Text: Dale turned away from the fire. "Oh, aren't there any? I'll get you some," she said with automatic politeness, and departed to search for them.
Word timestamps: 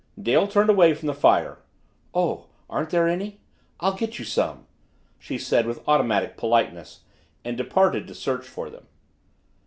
Dale 0.19 0.47
turned 0.47 0.71
away 0.71 0.95
from 0.95 1.05
the 1.05 1.13
fire. 1.13 1.59
"Oh, 2.11 2.47
aren't 2.67 2.89
there 2.89 3.07
any? 3.07 3.39
I'll 3.79 3.93
get 3.93 4.17
you 4.17 4.25
some," 4.25 4.65
she 5.19 5.37
said 5.37 5.67
with 5.67 5.87
automatic 5.87 6.37
politeness, 6.37 7.01
and 7.45 7.55
departed 7.55 8.07
to 8.07 8.15
search 8.15 8.47
for 8.47 8.71
them. 8.71 8.87